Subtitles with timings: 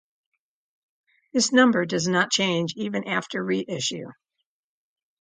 [1.31, 4.07] This number does not change even after re-issue.